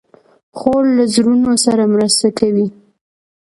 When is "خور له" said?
0.57-1.03